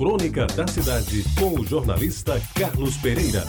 Crônica 0.00 0.46
da 0.46 0.66
Cidade, 0.66 1.22
com 1.38 1.60
o 1.60 1.66
jornalista 1.66 2.40
Carlos 2.54 2.96
Pereira. 2.96 3.44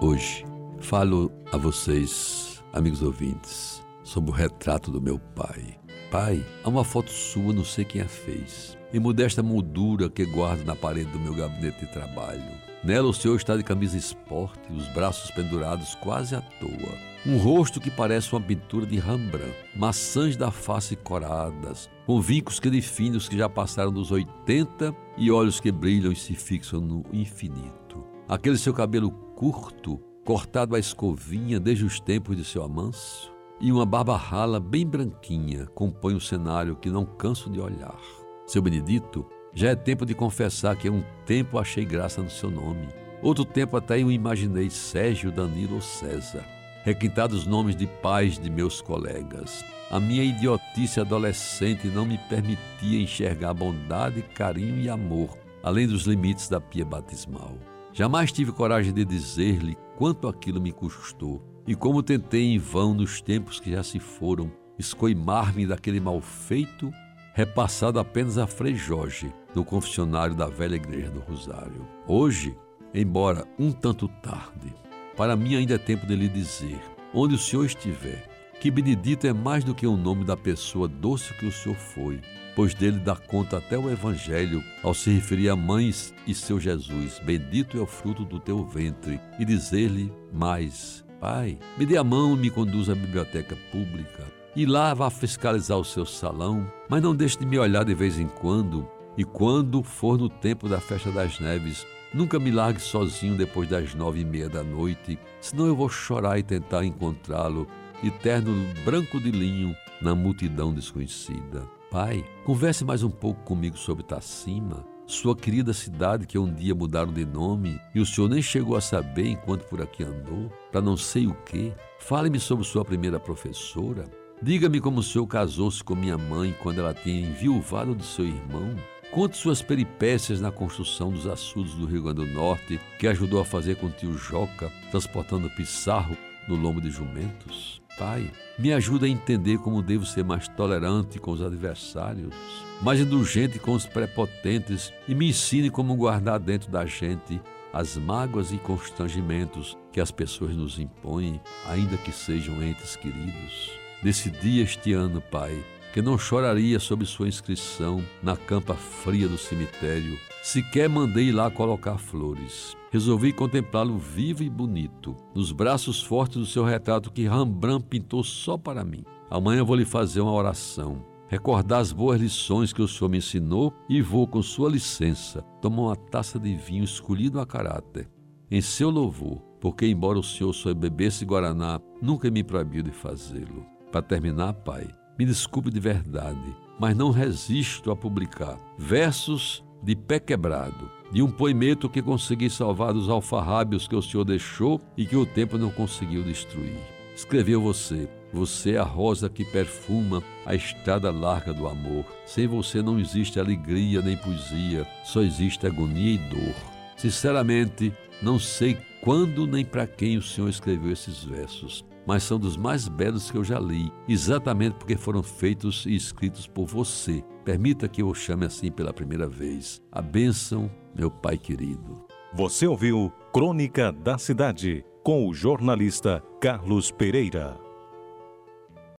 Hoje 0.00 0.44
falo 0.80 1.30
a 1.52 1.56
vocês, 1.56 2.60
amigos 2.72 3.02
ouvintes, 3.02 3.80
sobre 4.02 4.32
o 4.32 4.34
retrato 4.34 4.90
do 4.90 5.00
meu 5.00 5.16
pai. 5.16 5.78
Pai, 6.10 6.44
há 6.64 6.68
uma 6.68 6.82
foto 6.82 7.12
sua, 7.12 7.52
não 7.52 7.64
sei 7.64 7.84
quem 7.84 8.00
a 8.00 8.08
fez. 8.08 8.76
Em 8.92 8.98
modesta 8.98 9.44
moldura 9.44 10.10
que 10.10 10.26
guardo 10.26 10.64
na 10.64 10.74
parede 10.74 11.12
do 11.12 11.20
meu 11.20 11.32
gabinete 11.32 11.86
de 11.86 11.92
trabalho. 11.92 12.71
Nela 12.84 13.08
o 13.08 13.14
senhor 13.14 13.36
está 13.36 13.56
de 13.56 13.62
camisa 13.62 13.96
esporte, 13.96 14.72
os 14.72 14.88
braços 14.88 15.30
pendurados 15.30 15.94
quase 15.96 16.34
à 16.34 16.40
toa 16.40 17.12
um 17.24 17.36
rosto 17.36 17.80
que 17.80 17.90
parece 17.90 18.32
uma 18.32 18.40
pintura 18.40 18.84
de 18.84 18.98
Rembrandt, 18.98 19.54
maçãs 19.76 20.36
da 20.36 20.50
face 20.50 20.96
coradas, 20.96 21.88
com 22.04 22.20
vincos 22.20 22.58
que 22.58 22.68
definem 22.68 23.16
os 23.16 23.28
que 23.28 23.38
já 23.38 23.48
passaram 23.48 23.92
dos 23.92 24.10
80 24.10 24.94
e 25.16 25.30
olhos 25.30 25.60
que 25.60 25.70
brilham 25.70 26.10
e 26.10 26.16
se 26.16 26.34
fixam 26.34 26.80
no 26.80 27.04
infinito. 27.12 28.04
Aquele 28.28 28.58
seu 28.58 28.74
cabelo 28.74 29.12
curto, 29.36 30.00
cortado 30.24 30.74
à 30.74 30.80
escovinha 30.80 31.60
desde 31.60 31.84
os 31.84 32.00
tempos 32.00 32.36
de 32.36 32.44
seu 32.44 32.64
amanso, 32.64 33.32
e 33.60 33.70
uma 33.70 33.86
barba 33.86 34.16
rala 34.16 34.58
bem 34.58 34.84
branquinha 34.84 35.66
compõe 35.66 36.14
o 36.14 36.16
um 36.16 36.20
cenário 36.20 36.74
que 36.74 36.90
não 36.90 37.04
canso 37.04 37.48
de 37.48 37.60
olhar. 37.60 38.00
Seu 38.48 38.60
Benedito, 38.60 39.24
já 39.54 39.70
é 39.70 39.74
tempo 39.74 40.06
de 40.06 40.14
confessar 40.14 40.76
que 40.76 40.90
um 40.90 41.02
tempo 41.26 41.58
achei 41.58 41.84
graça 41.84 42.22
no 42.22 42.30
seu 42.30 42.50
nome. 42.50 42.88
Outro 43.22 43.44
tempo 43.44 43.76
até 43.76 44.02
eu 44.02 44.10
imaginei 44.10 44.70
Sérgio, 44.70 45.30
Danilo 45.30 45.76
ou 45.76 45.80
César 45.80 46.44
requintados 46.84 47.46
nomes 47.46 47.76
de 47.76 47.86
pais 47.86 48.38
de 48.38 48.50
meus 48.50 48.80
colegas. 48.80 49.64
A 49.90 50.00
minha 50.00 50.24
idiotice 50.24 51.00
adolescente 51.00 51.86
não 51.86 52.04
me 52.04 52.18
permitia 52.28 53.00
enxergar 53.00 53.54
bondade, 53.54 54.22
carinho 54.22 54.80
e 54.80 54.88
amor, 54.88 55.36
além 55.62 55.86
dos 55.86 56.04
limites 56.04 56.48
da 56.48 56.60
pia 56.60 56.84
batismal. 56.84 57.56
Jamais 57.92 58.32
tive 58.32 58.52
coragem 58.52 58.92
de 58.92 59.04
dizer-lhe 59.04 59.76
quanto 59.96 60.26
aquilo 60.26 60.60
me 60.60 60.72
custou 60.72 61.42
e 61.66 61.74
como 61.74 62.02
tentei 62.02 62.52
em 62.52 62.58
vão 62.58 62.94
nos 62.94 63.20
tempos 63.20 63.60
que 63.60 63.70
já 63.70 63.82
se 63.82 64.00
foram 64.00 64.50
escoimar-me 64.78 65.66
daquele 65.66 66.00
mal 66.00 66.20
feito 66.20 66.90
repassado 67.34 67.98
apenas 67.98 68.36
a 68.38 68.46
Frei 68.46 68.74
Jorge, 68.74 69.32
no 69.54 69.64
confessionário 69.64 70.34
da 70.34 70.46
velha 70.46 70.76
igreja 70.76 71.10
do 71.10 71.20
Rosário. 71.20 71.86
Hoje, 72.06 72.56
embora 72.92 73.46
um 73.58 73.72
tanto 73.72 74.08
tarde, 74.08 74.74
para 75.16 75.36
mim 75.36 75.56
ainda 75.56 75.74
é 75.74 75.78
tempo 75.78 76.06
de 76.06 76.14
lhe 76.14 76.28
dizer, 76.28 76.80
onde 77.14 77.34
o 77.34 77.38
Senhor 77.38 77.64
estiver, 77.64 78.28
que 78.60 78.70
Benedito 78.70 79.26
é 79.26 79.32
mais 79.32 79.64
do 79.64 79.74
que 79.74 79.86
o 79.86 79.96
nome 79.96 80.24
da 80.24 80.36
pessoa 80.36 80.86
doce 80.86 81.34
que 81.34 81.46
o 81.46 81.52
Senhor 81.52 81.76
foi, 81.76 82.20
pois 82.54 82.74
dele 82.74 82.98
dá 82.98 83.16
conta 83.16 83.58
até 83.58 83.78
o 83.78 83.90
Evangelho 83.90 84.62
ao 84.82 84.94
se 84.94 85.10
referir 85.10 85.48
a 85.48 85.56
mães 85.56 86.14
e 86.26 86.34
seu 86.34 86.60
Jesus, 86.60 87.18
bendito 87.24 87.78
é 87.78 87.80
o 87.80 87.86
fruto 87.86 88.24
do 88.24 88.38
teu 88.38 88.64
ventre, 88.64 89.18
e 89.38 89.44
dizer-lhe 89.44 90.12
mais, 90.32 91.04
Pai, 91.18 91.58
me 91.78 91.86
dê 91.86 91.96
a 91.96 92.04
mão 92.04 92.34
e 92.34 92.38
me 92.38 92.50
conduza 92.50 92.92
à 92.92 92.94
biblioteca 92.94 93.56
pública, 93.70 94.41
e 94.54 94.66
lá 94.66 94.92
vá 94.94 95.10
fiscalizar 95.10 95.78
o 95.78 95.84
seu 95.84 96.04
salão, 96.04 96.66
mas 96.88 97.02
não 97.02 97.14
deixe 97.14 97.38
de 97.38 97.46
me 97.46 97.58
olhar 97.58 97.84
de 97.84 97.94
vez 97.94 98.18
em 98.18 98.28
quando, 98.28 98.88
e 99.16 99.24
quando 99.24 99.82
for 99.82 100.18
no 100.18 100.28
tempo 100.28 100.68
da 100.68 100.80
festa 100.80 101.10
das 101.10 101.38
neves, 101.38 101.86
Nunca 102.14 102.38
me 102.38 102.50
largue 102.50 102.80
sozinho 102.80 103.38
depois 103.38 103.66
das 103.70 103.94
nove 103.94 104.20
e 104.20 104.24
meia 104.24 104.46
da 104.46 104.62
noite, 104.62 105.18
senão 105.40 105.66
eu 105.66 105.74
vou 105.74 105.88
chorar 105.88 106.38
e 106.38 106.42
tentar 106.42 106.84
encontrá-lo, 106.84 107.66
eterno 108.04 108.52
branco 108.84 109.18
de 109.18 109.30
linho, 109.30 109.74
na 110.00 110.14
multidão 110.14 110.74
desconhecida. 110.74 111.62
Pai, 111.90 112.22
converse 112.44 112.84
mais 112.84 113.02
um 113.02 113.08
pouco 113.08 113.42
comigo 113.44 113.78
sobre 113.78 114.02
Tacima, 114.02 114.84
sua 115.06 115.34
querida 115.34 115.72
cidade 115.72 116.26
que 116.26 116.38
um 116.38 116.52
dia 116.52 116.74
mudaram 116.74 117.12
de 117.12 117.24
nome 117.24 117.80
e 117.94 118.00
o 118.00 118.04
senhor 118.04 118.28
nem 118.28 118.42
chegou 118.42 118.76
a 118.76 118.80
saber 118.82 119.28
enquanto 119.28 119.64
por 119.64 119.80
aqui 119.80 120.04
andou, 120.04 120.52
para 120.70 120.82
não 120.82 120.98
sei 120.98 121.26
o 121.26 121.34
quê. 121.46 121.72
Fale-me 121.98 122.38
sobre 122.38 122.64
sua 122.64 122.84
primeira 122.84 123.18
professora. 123.18 124.04
Diga-me 124.42 124.80
como 124.80 125.00
o 125.00 125.02
senhor 125.02 125.26
casou-se 125.26 125.82
com 125.82 125.94
minha 125.94 126.18
mãe 126.18 126.54
quando 126.62 126.80
ela 126.80 126.92
tinha 126.92 127.20
enviuvado 127.20 127.94
do 127.94 128.02
seu 128.02 128.26
irmão 128.26 128.74
Conte 129.12 129.36
suas 129.36 129.60
peripécias 129.60 130.40
na 130.40 130.50
construção 130.50 131.10
dos 131.12 131.26
açudes 131.26 131.74
do 131.74 131.84
Rio 131.84 132.04
Grande 132.04 132.24
do 132.24 132.32
Norte, 132.32 132.80
que 132.98 133.06
ajudou 133.06 133.42
a 133.42 133.44
fazer 133.44 133.76
com 133.76 133.88
o 133.88 133.90
tio 133.90 134.16
Joca, 134.16 134.72
transportando 134.90 135.50
pissarro 135.50 136.16
no 136.48 136.56
lombo 136.56 136.80
de 136.80 136.90
jumentos. 136.90 137.82
Pai, 137.98 138.30
me 138.58 138.72
ajuda 138.72 139.04
a 139.04 139.10
entender 139.10 139.58
como 139.58 139.82
devo 139.82 140.06
ser 140.06 140.24
mais 140.24 140.48
tolerante 140.48 141.18
com 141.18 141.30
os 141.30 141.42
adversários, 141.42 142.34
mais 142.80 143.00
indulgente 143.00 143.58
com 143.58 143.72
os 143.72 143.84
prepotentes 143.84 144.90
e 145.06 145.14
me 145.14 145.28
ensine 145.28 145.68
como 145.68 145.94
guardar 145.94 146.40
dentro 146.40 146.70
da 146.70 146.86
gente 146.86 147.38
as 147.70 147.98
mágoas 147.98 148.50
e 148.50 148.56
constrangimentos 148.56 149.76
que 149.92 150.00
as 150.00 150.10
pessoas 150.10 150.56
nos 150.56 150.78
impõem, 150.78 151.38
ainda 151.68 151.98
que 151.98 152.12
sejam 152.12 152.62
entes 152.62 152.96
queridos. 152.96 153.81
Decidi 154.02 154.58
este 154.58 154.92
ano, 154.92 155.20
Pai, 155.20 155.64
que 155.92 156.02
não 156.02 156.18
choraria 156.18 156.80
sobre 156.80 157.06
sua 157.06 157.28
inscrição 157.28 158.02
na 158.20 158.36
campa 158.36 158.74
fria 158.74 159.28
do 159.28 159.38
cemitério. 159.38 160.18
Sequer 160.42 160.88
mandei 160.88 161.30
lá 161.30 161.48
colocar 161.48 161.98
flores. 161.98 162.76
Resolvi 162.90 163.32
contemplá-lo 163.32 163.96
vivo 163.96 164.42
e 164.42 164.50
bonito, 164.50 165.14
nos 165.32 165.52
braços 165.52 166.02
fortes 166.02 166.38
do 166.38 166.46
seu 166.46 166.64
retrato 166.64 167.12
que 167.12 167.28
Rembrandt 167.28 167.86
pintou 167.88 168.24
só 168.24 168.58
para 168.58 168.84
mim. 168.84 169.04
Amanhã 169.30 169.62
vou 169.62 169.76
lhe 169.76 169.84
fazer 169.84 170.20
uma 170.20 170.32
oração, 170.32 171.06
recordar 171.28 171.78
as 171.78 171.92
boas 171.92 172.20
lições 172.20 172.72
que 172.72 172.82
o 172.82 172.88
senhor 172.88 173.08
me 173.08 173.18
ensinou 173.18 173.72
e 173.88 174.02
vou, 174.02 174.26
com 174.26 174.42
sua 174.42 174.68
licença, 174.68 175.42
tomar 175.60 175.82
uma 175.82 175.96
taça 175.96 176.40
de 176.40 176.56
vinho 176.56 176.82
escolhido 176.82 177.38
a 177.38 177.46
caráter, 177.46 178.10
em 178.50 178.60
seu 178.60 178.90
louvor, 178.90 179.38
porque, 179.60 179.86
embora 179.86 180.18
o 180.18 180.24
senhor 180.24 180.52
só 180.52 180.74
bebesse 180.74 181.24
Guaraná, 181.24 181.80
nunca 182.02 182.28
me 182.32 182.42
proibiu 182.42 182.82
de 182.82 182.90
fazê-lo. 182.90 183.64
Para 183.92 184.00
terminar, 184.00 184.54
pai, 184.54 184.88
me 185.18 185.26
desculpe 185.26 185.70
de 185.70 185.78
verdade, 185.78 186.56
mas 186.80 186.96
não 186.96 187.10
resisto 187.10 187.90
a 187.90 187.96
publicar 187.96 188.58
versos 188.78 189.62
de 189.82 189.94
pé 189.94 190.18
quebrado, 190.18 190.90
de 191.12 191.20
um 191.22 191.30
poemeto 191.30 191.90
que 191.90 192.00
consegui 192.00 192.48
salvar 192.48 192.94
dos 192.94 193.10
alfarrábios 193.10 193.86
que 193.86 193.94
o 193.94 194.00
Senhor 194.00 194.24
deixou 194.24 194.80
e 194.96 195.04
que 195.04 195.14
o 195.14 195.26
tempo 195.26 195.58
não 195.58 195.70
conseguiu 195.70 196.22
destruir. 196.22 196.78
Escreveu 197.14 197.60
você, 197.60 198.08
você 198.32 198.76
é 198.76 198.78
a 198.78 198.82
rosa 198.82 199.28
que 199.28 199.44
perfuma 199.44 200.22
a 200.46 200.54
estrada 200.54 201.10
larga 201.10 201.52
do 201.52 201.68
amor. 201.68 202.06
Sem 202.24 202.46
você 202.46 202.80
não 202.80 202.98
existe 202.98 203.38
alegria 203.38 204.00
nem 204.00 204.16
poesia, 204.16 204.86
só 205.04 205.20
existe 205.20 205.66
agonia 205.66 206.14
e 206.14 206.18
dor. 206.18 206.54
Sinceramente, 206.96 207.92
não 208.22 208.38
sei 208.38 208.78
quando 209.02 209.46
nem 209.46 209.66
para 209.66 209.86
quem 209.86 210.16
o 210.16 210.22
Senhor 210.22 210.48
escreveu 210.48 210.92
esses 210.92 211.22
versos, 211.22 211.84
mas 212.06 212.22
são 212.22 212.38
dos 212.38 212.56
mais 212.56 212.88
belos 212.88 213.30
que 213.30 213.36
eu 213.36 213.44
já 213.44 213.58
li, 213.58 213.92
exatamente 214.08 214.74
porque 214.74 214.96
foram 214.96 215.22
feitos 215.22 215.86
e 215.86 215.94
escritos 215.94 216.46
por 216.46 216.66
você. 216.66 217.22
Permita 217.44 217.88
que 217.88 218.02
eu 218.02 218.08
o 218.08 218.14
chame 218.14 218.46
assim 218.46 218.70
pela 218.70 218.92
primeira 218.92 219.28
vez. 219.28 219.82
A 219.90 220.00
bênção, 220.00 220.70
meu 220.94 221.10
Pai 221.10 221.36
querido. 221.36 222.04
Você 222.34 222.66
ouviu 222.66 223.12
Crônica 223.32 223.92
da 223.92 224.16
Cidade 224.16 224.84
com 225.02 225.28
o 225.28 225.34
jornalista 225.34 226.22
Carlos 226.40 226.90
Pereira. 226.90 227.71